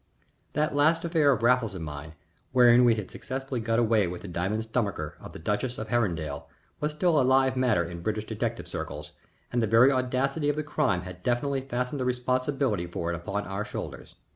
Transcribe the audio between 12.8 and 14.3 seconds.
for it upon our shoulders.